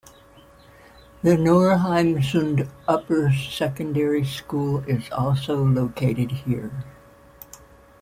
[1.21, 6.71] The Norheimsund Upper Secondary School is also located here.